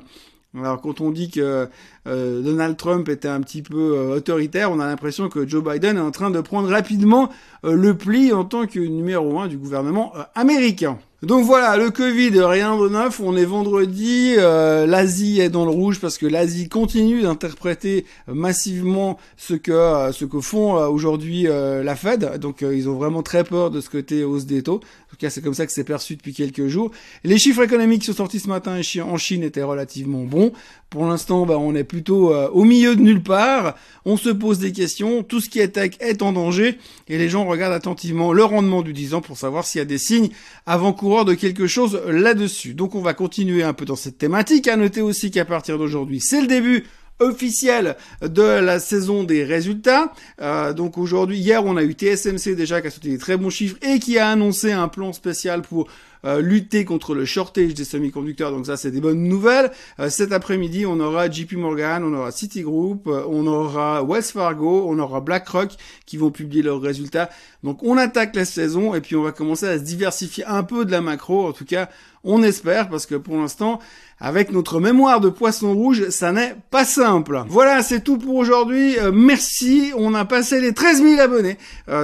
Alors 0.55 0.81
quand 0.81 1.01
on 1.01 1.11
dit 1.11 1.31
que 1.31 1.69
euh, 2.09 2.41
Donald 2.41 2.77
Trump 2.77 3.09
était 3.09 3.29
un 3.29 3.41
petit 3.41 3.63
peu 3.63 3.97
euh, 3.97 4.17
autoritaire, 4.17 4.73
on 4.73 4.81
a 4.81 4.87
l'impression 4.87 5.29
que 5.29 5.47
Joe 5.47 5.63
Biden 5.63 5.97
est 5.97 6.01
en 6.01 6.11
train 6.11 6.31
de 6.31 6.41
prendre 6.41 6.69
rapidement 6.69 7.31
euh, 7.65 7.75
le 7.75 7.97
pli 7.97 8.33
en 8.33 8.45
tant 8.45 8.67
que 8.67 8.81
numéro 8.81 9.39
un 9.39 9.47
du 9.47 9.59
gouvernement 9.59 10.13
américain. 10.35 10.99
Donc 11.23 11.45
voilà, 11.45 11.77
le 11.77 11.91
Covid, 11.91 12.31
rien 12.43 12.79
de 12.79 12.89
neuf. 12.89 13.19
On 13.19 13.37
est 13.37 13.45
vendredi, 13.45 14.37
l'Asie 14.37 15.41
est 15.41 15.49
dans 15.49 15.65
le 15.65 15.73
rouge 15.73 15.99
parce 16.01 16.17
que 16.17 16.27
l'Asie 16.27 16.69
continue 16.69 17.23
d'interpréter 17.23 18.07
massivement 18.29 19.19
ce 19.37 19.55
que 19.55 19.73
ce 20.13 20.25
que 20.25 20.41
font 20.41 20.75
aujourd'hui 20.75 21.43
la 21.43 21.97
Fed. 21.97 22.39
Donc 22.39 22.61
ils 22.61 22.89
ont 22.89 22.95
vraiment 22.95 23.25
très 23.25 23.43
peur 23.43 23.73
de 23.73 23.81
ce 23.81 23.91
côté 23.91 24.23
hausse 24.23 24.47
des 24.47 24.63
taux. 24.63 24.77
En 24.77 25.11
tout 25.11 25.17
cas, 25.19 25.29
c'est 25.29 25.43
comme 25.43 25.55
ça 25.55 25.67
que 25.67 25.73
c'est 25.73 25.83
perçu 25.83 26.15
depuis 26.15 26.35
quelques 26.35 26.69
jours. 26.69 26.93
Les 27.25 27.39
chiffres 27.39 27.63
économiques 27.63 28.03
qui 28.03 28.07
sont 28.07 28.13
sortis 28.19 28.39
ce 28.39 28.49
matin 28.49 28.79
en 29.03 29.17
Chine 29.17 29.43
étaient 29.43 29.63
relativement 29.65 30.23
bons. 30.23 30.53
Pour 30.91 31.05
l'instant, 31.05 31.45
bah, 31.45 31.59
on 31.59 31.75
est 31.75 31.85
plutôt 31.85 32.33
euh, 32.33 32.49
au 32.49 32.65
milieu 32.65 32.97
de 32.97 33.03
nulle 33.03 33.23
part. 33.23 33.75
On 34.07 34.17
se 34.17 34.31
pose 34.31 34.59
des 34.59 34.73
questions. 34.73 35.23
Tout 35.23 35.41
ce 35.41 35.51
qui 35.51 35.61
est 35.61 35.77
est 35.77 36.23
en 36.23 36.33
danger. 36.33 36.79
Et 37.09 37.19
les 37.19 37.29
gens 37.29 37.45
regardent 37.45 37.75
attentivement 37.75 38.33
le 38.33 38.43
rendement 38.43 38.81
du 38.81 38.95
10 38.95 39.13
ans 39.13 39.21
pour 39.21 39.37
savoir 39.37 39.67
s'il 39.67 39.81
y 39.81 39.83
a 39.83 39.85
des 39.85 39.99
signes 39.99 40.31
avant-coureurs 40.65 41.27
de 41.27 41.35
quelque 41.35 41.67
chose 41.67 42.01
là-dessus. 42.07 42.73
Donc 42.73 42.95
on 42.95 43.03
va 43.03 43.13
continuer 43.13 43.63
un 43.63 43.75
peu 43.75 43.85
dans 43.85 43.97
cette 43.97 44.17
thématique. 44.17 44.67
À 44.67 44.77
noter 44.77 45.03
aussi 45.03 45.31
qu'à 45.31 45.45
partir 45.45 45.77
d'aujourd'hui, 45.77 46.21
c'est 46.21 46.41
le 46.41 46.47
début 46.47 46.85
officiel 47.21 47.97
de 48.23 48.43
la 48.43 48.81
saison 48.81 49.25
des 49.25 49.45
résultats. 49.45 50.13
Euh, 50.41 50.73
donc 50.73 50.97
aujourd'hui, 50.97 51.39
hier, 51.39 51.65
on 51.65 51.77
a 51.77 51.83
eu 51.83 51.93
TSMC 51.93 52.55
déjà 52.55 52.81
qui 52.81 52.87
a 52.87 52.91
sorti 52.91 53.11
des 53.11 53.19
très 53.19 53.37
bons 53.37 53.51
chiffres 53.51 53.77
et 53.83 53.99
qui 53.99 54.19
a 54.19 54.31
annoncé 54.31 54.73
un 54.73 54.89
plan 54.89 55.13
spécial 55.13 55.63
pour 55.63 55.89
euh, 56.25 56.41
lutter 56.41 56.85
contre 56.85 57.15
le 57.15 57.25
shortage 57.25 57.75
des 57.75 57.85
semi-conducteurs. 57.85 58.51
Donc 58.51 58.67
ça, 58.67 58.77
c'est 58.77 58.91
des 58.91 59.01
bonnes 59.01 59.23
nouvelles. 59.23 59.71
Euh, 60.01 60.11
cet 60.11 60.33
après-midi, 60.33 60.87
on 60.87 61.01
aura 61.01 61.31
JP 61.31 61.53
Morgan, 61.55 62.03
on 62.05 62.15
aura 62.15 62.31
Citigroup, 62.31 63.07
euh, 63.07 63.25
on 63.29 63.47
aura 63.47 64.05
Wells 64.05 64.23
Fargo, 64.23 64.87
on 64.89 64.99
aura 64.99 65.21
BlackRock 65.21 65.73
qui 66.07 66.17
vont 66.17 66.31
publier 66.31 66.63
leurs 66.63 66.81
résultats. 66.81 67.31
Donc 67.63 67.83
on 67.83 67.97
attaque 67.97 68.35
la 68.37 68.45
saison 68.45 68.95
et 68.95 69.01
puis 69.01 69.17
on 69.17 69.23
va 69.23 69.33
commencer 69.33 69.67
à 69.67 69.79
se 69.79 69.83
diversifier 69.83 70.45
un 70.47 70.63
peu 70.63 70.85
de 70.85 70.91
la 70.91 71.01
macro. 71.01 71.47
En 71.47 71.53
tout 71.53 71.65
cas, 71.65 71.89
on 72.25 72.43
espère 72.43 72.89
parce 72.89 73.07
que 73.07 73.15
pour 73.15 73.37
l'instant, 73.37 73.79
avec 74.21 74.51
notre 74.53 74.81
mémoire 74.81 75.21
de 75.21 75.29
poisson 75.29 75.75
rouge, 75.75 76.09
ça 76.11 76.33
n'est 76.33 76.57
pas 76.71 76.85
simple. 76.85 77.45
Voilà, 77.49 77.83
c'est 77.83 78.03
tout 78.03 78.19
pour 78.19 78.35
aujourd'hui. 78.35 78.97
merci. 79.13 79.93
On 79.97 80.15
a 80.15 80.25
passé 80.25 80.61
les 80.61 80.75
13 80.75 81.03
000 81.03 81.21
abonnés 81.21 81.57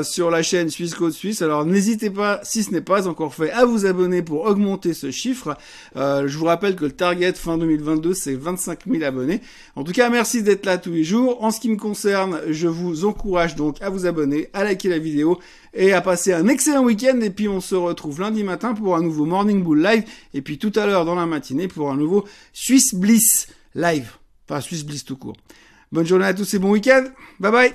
sur 0.02 0.30
la 0.30 0.42
chaîne 0.42 0.70
Suisse 0.70 0.94
Code 0.94 1.12
Suisse. 1.12 1.42
Alors 1.42 1.64
n'hésitez 1.64 2.10
pas, 2.10 2.40
si 2.44 2.62
ce 2.62 2.70
n'est 2.70 2.80
pas 2.80 3.08
encore 3.08 3.34
fait, 3.34 3.50
à 3.50 3.64
vous 3.64 3.86
abonner 3.86 4.22
pour 4.22 4.44
augmenter 4.44 4.94
ce 4.94 5.10
chiffre. 5.10 5.56
Euh, 5.96 6.26
je 6.26 6.38
vous 6.38 6.44
rappelle 6.44 6.76
que 6.76 6.84
le 6.84 6.92
target 6.92 7.32
fin 7.32 7.58
2022 7.58 8.14
c'est 8.14 8.34
25 8.34 8.80
000 8.90 9.04
abonnés. 9.04 9.40
En 9.76 9.84
tout 9.84 9.92
cas, 9.92 10.10
merci 10.10 10.42
d'être 10.42 10.66
là 10.66 10.78
tous 10.78 10.92
les 10.92 11.04
jours. 11.04 11.42
En 11.42 11.50
ce 11.50 11.60
qui 11.60 11.68
me 11.68 11.76
concerne, 11.76 12.40
je 12.50 12.68
vous 12.68 13.04
encourage 13.04 13.54
donc 13.56 13.80
à 13.82 13.90
vous 13.90 14.06
abonner, 14.06 14.50
à 14.52 14.64
liker 14.64 14.88
la 14.88 14.98
vidéo 14.98 15.38
et 15.74 15.92
à 15.92 16.00
passer 16.00 16.32
un 16.32 16.48
excellent 16.48 16.84
week-end. 16.84 17.20
Et 17.20 17.30
puis 17.30 17.48
on 17.48 17.60
se 17.60 17.74
retrouve 17.74 18.20
lundi 18.20 18.42
matin 18.44 18.74
pour 18.74 18.96
un 18.96 19.02
nouveau 19.02 19.26
Morning 19.26 19.62
Bull 19.62 19.82
Live 19.82 20.04
et 20.32 20.42
puis 20.42 20.58
tout 20.58 20.72
à 20.76 20.86
l'heure 20.86 21.04
dans 21.04 21.14
la 21.14 21.26
matinée 21.26 21.68
pour 21.68 21.90
un 21.90 21.96
nouveau 21.96 22.24
Swiss 22.52 22.94
Bliss 22.94 23.48
Live. 23.74 24.12
Enfin, 24.48 24.60
Swiss 24.60 24.84
Bliss 24.84 25.04
tout 25.04 25.16
court. 25.16 25.36
Bonne 25.92 26.06
journée 26.06 26.26
à 26.26 26.34
tous 26.34 26.54
et 26.54 26.58
bon 26.58 26.70
week-end. 26.70 27.04
Bye 27.40 27.52
bye 27.52 27.74